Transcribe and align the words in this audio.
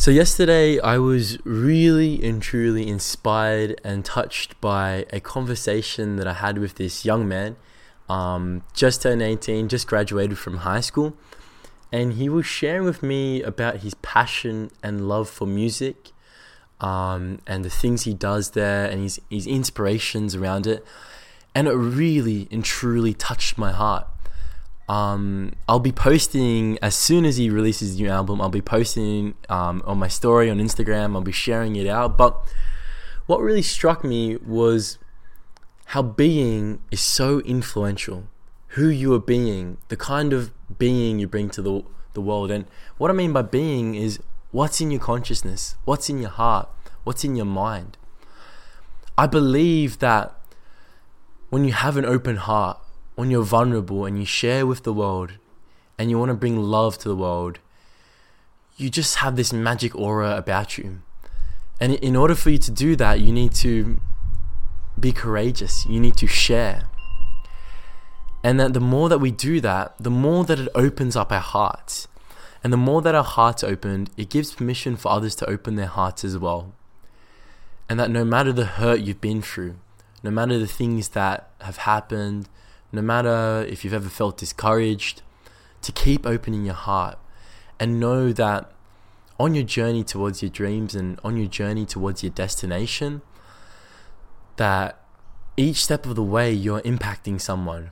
So, 0.00 0.10
yesterday 0.10 0.80
I 0.80 0.96
was 0.96 1.36
really 1.44 2.26
and 2.26 2.40
truly 2.40 2.88
inspired 2.88 3.78
and 3.84 4.02
touched 4.02 4.58
by 4.58 5.04
a 5.12 5.20
conversation 5.20 6.16
that 6.16 6.26
I 6.26 6.32
had 6.32 6.56
with 6.56 6.76
this 6.76 7.04
young 7.04 7.28
man. 7.28 7.56
Um, 8.08 8.62
just 8.72 9.02
turned 9.02 9.20
18, 9.20 9.68
just 9.68 9.86
graduated 9.86 10.38
from 10.38 10.56
high 10.64 10.80
school. 10.80 11.18
And 11.92 12.14
he 12.14 12.30
was 12.30 12.46
sharing 12.46 12.84
with 12.84 13.02
me 13.02 13.42
about 13.42 13.80
his 13.80 13.92
passion 13.92 14.70
and 14.82 15.06
love 15.06 15.28
for 15.28 15.46
music 15.46 16.12
um, 16.80 17.40
and 17.46 17.62
the 17.62 17.68
things 17.68 18.04
he 18.04 18.14
does 18.14 18.52
there 18.52 18.86
and 18.86 19.02
his, 19.02 19.20
his 19.28 19.46
inspirations 19.46 20.34
around 20.34 20.66
it. 20.66 20.82
And 21.54 21.68
it 21.68 21.74
really 21.74 22.48
and 22.50 22.64
truly 22.64 23.12
touched 23.12 23.58
my 23.58 23.70
heart. 23.70 24.06
Um, 24.90 25.52
I'll 25.68 25.78
be 25.78 25.92
posting 25.92 26.76
as 26.82 26.96
soon 26.96 27.24
as 27.24 27.36
he 27.36 27.48
releases 27.48 27.90
his 27.90 28.00
new 28.00 28.08
album. 28.08 28.40
I'll 28.40 28.48
be 28.48 28.60
posting 28.60 29.34
um, 29.48 29.84
on 29.86 29.98
my 29.98 30.08
story 30.08 30.50
on 30.50 30.58
Instagram. 30.58 31.14
I'll 31.14 31.20
be 31.20 31.30
sharing 31.30 31.76
it 31.76 31.86
out. 31.86 32.18
But 32.18 32.36
what 33.26 33.40
really 33.40 33.62
struck 33.62 34.02
me 34.02 34.36
was 34.38 34.98
how 35.94 36.02
being 36.02 36.80
is 36.90 36.98
so 36.98 37.38
influential. 37.42 38.24
Who 38.74 38.88
you 38.88 39.14
are 39.14 39.20
being, 39.20 39.78
the 39.86 39.96
kind 39.96 40.32
of 40.32 40.50
being 40.76 41.20
you 41.20 41.28
bring 41.28 41.50
to 41.50 41.62
the 41.62 41.84
the 42.14 42.20
world. 42.20 42.50
And 42.50 42.64
what 42.98 43.12
I 43.12 43.14
mean 43.14 43.32
by 43.32 43.42
being 43.42 43.94
is 43.94 44.18
what's 44.50 44.80
in 44.80 44.90
your 44.90 45.00
consciousness, 45.00 45.76
what's 45.84 46.10
in 46.10 46.18
your 46.18 46.30
heart, 46.30 46.68
what's 47.04 47.22
in 47.22 47.36
your 47.36 47.46
mind. 47.46 47.96
I 49.16 49.28
believe 49.28 50.00
that 50.00 50.34
when 51.48 51.64
you 51.64 51.74
have 51.74 51.96
an 51.96 52.04
open 52.04 52.36
heart, 52.36 52.79
when 53.20 53.30
you're 53.30 53.42
vulnerable 53.42 54.06
and 54.06 54.18
you 54.18 54.24
share 54.24 54.66
with 54.66 54.82
the 54.82 54.94
world 54.94 55.32
and 55.98 56.08
you 56.08 56.18
want 56.18 56.30
to 56.30 56.34
bring 56.34 56.56
love 56.56 56.96
to 56.96 57.06
the 57.06 57.14
world, 57.14 57.58
you 58.78 58.88
just 58.88 59.16
have 59.16 59.36
this 59.36 59.52
magic 59.52 59.94
aura 59.94 60.38
about 60.38 60.78
you. 60.78 61.02
And 61.78 61.92
in 61.96 62.16
order 62.16 62.34
for 62.34 62.48
you 62.48 62.56
to 62.56 62.70
do 62.70 62.96
that, 62.96 63.20
you 63.20 63.30
need 63.30 63.52
to 63.56 64.00
be 64.98 65.12
courageous. 65.12 65.84
You 65.84 66.00
need 66.00 66.16
to 66.16 66.26
share. 66.26 66.88
And 68.42 68.58
that 68.58 68.72
the 68.72 68.80
more 68.80 69.10
that 69.10 69.18
we 69.18 69.30
do 69.30 69.60
that, 69.60 69.96
the 69.98 70.10
more 70.10 70.44
that 70.44 70.58
it 70.58 70.68
opens 70.74 71.14
up 71.14 71.30
our 71.30 71.40
hearts. 71.40 72.08
And 72.64 72.72
the 72.72 72.78
more 72.78 73.02
that 73.02 73.14
our 73.14 73.22
hearts 73.22 73.62
opened, 73.62 74.08
it 74.16 74.30
gives 74.30 74.54
permission 74.54 74.96
for 74.96 75.10
others 75.10 75.34
to 75.36 75.50
open 75.50 75.76
their 75.76 75.92
hearts 75.98 76.24
as 76.24 76.38
well. 76.38 76.72
And 77.86 78.00
that 78.00 78.10
no 78.10 78.24
matter 78.24 78.50
the 78.50 78.64
hurt 78.64 79.00
you've 79.00 79.20
been 79.20 79.42
through, 79.42 79.76
no 80.22 80.30
matter 80.30 80.58
the 80.58 80.66
things 80.66 81.10
that 81.10 81.50
have 81.60 81.78
happened, 81.78 82.48
no 82.92 83.02
matter 83.02 83.64
if 83.68 83.84
you've 83.84 83.94
ever 83.94 84.08
felt 84.08 84.36
discouraged, 84.36 85.22
to 85.82 85.92
keep 85.92 86.26
opening 86.26 86.64
your 86.64 86.74
heart 86.74 87.18
and 87.78 87.98
know 87.98 88.32
that 88.32 88.70
on 89.38 89.54
your 89.54 89.64
journey 89.64 90.04
towards 90.04 90.42
your 90.42 90.50
dreams 90.50 90.94
and 90.94 91.18
on 91.24 91.36
your 91.36 91.46
journey 91.46 91.86
towards 91.86 92.22
your 92.22 92.30
destination, 92.30 93.22
that 94.56 95.02
each 95.56 95.82
step 95.82 96.04
of 96.04 96.14
the 96.14 96.22
way 96.22 96.52
you're 96.52 96.82
impacting 96.82 97.40
someone. 97.40 97.90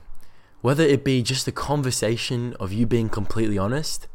Whether 0.61 0.83
it 0.83 1.03
be 1.03 1.23
just 1.23 1.47
a 1.47 1.51
conversation 1.51 2.53
of 2.59 2.71
you 2.73 2.85
being 2.85 3.09
completely 3.09 3.57
honest 3.57 4.07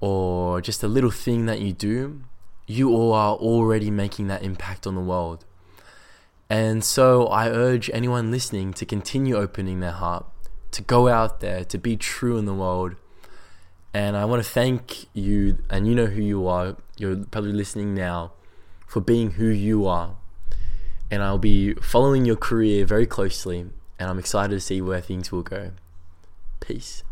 or 0.00 0.60
just 0.60 0.82
a 0.82 0.88
little 0.88 1.10
thing 1.10 1.46
that 1.46 1.60
you 1.60 1.72
do, 1.72 2.22
you 2.66 2.90
all 2.90 3.12
are 3.12 3.34
already 3.34 3.90
making 3.90 4.28
that 4.28 4.42
impact 4.42 4.86
on 4.86 4.94
the 4.94 5.00
world. 5.00 5.44
And 6.52 6.84
so 6.84 7.28
I 7.28 7.48
urge 7.48 7.88
anyone 7.94 8.30
listening 8.30 8.74
to 8.74 8.84
continue 8.84 9.36
opening 9.36 9.80
their 9.80 9.92
heart, 9.92 10.26
to 10.72 10.82
go 10.82 11.08
out 11.08 11.40
there, 11.40 11.64
to 11.64 11.78
be 11.78 11.96
true 11.96 12.36
in 12.36 12.44
the 12.44 12.52
world. 12.52 12.94
And 13.94 14.18
I 14.18 14.26
want 14.26 14.44
to 14.44 14.50
thank 14.50 15.06
you, 15.14 15.56
and 15.70 15.88
you 15.88 15.94
know 15.94 16.04
who 16.04 16.20
you 16.20 16.46
are, 16.46 16.76
you're 16.98 17.16
probably 17.24 17.54
listening 17.54 17.94
now, 17.94 18.32
for 18.86 19.00
being 19.00 19.30
who 19.30 19.46
you 19.46 19.86
are. 19.86 20.16
And 21.10 21.22
I'll 21.22 21.38
be 21.38 21.72
following 21.76 22.26
your 22.26 22.36
career 22.36 22.84
very 22.84 23.06
closely, 23.06 23.60
and 23.98 24.10
I'm 24.10 24.18
excited 24.18 24.52
to 24.52 24.60
see 24.60 24.82
where 24.82 25.00
things 25.00 25.32
will 25.32 25.42
go. 25.42 25.70
Peace. 26.60 27.02